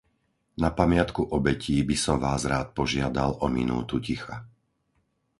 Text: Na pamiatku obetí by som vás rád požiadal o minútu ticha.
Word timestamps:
Na 0.61 0.69
pamiatku 0.79 1.21
obetí 1.37 1.75
by 1.89 1.93
som 2.03 2.17
vás 2.25 2.41
rád 2.51 2.67
požiadal 2.79 3.31
o 3.37 3.45
minútu 3.57 3.95
ticha. 4.07 4.35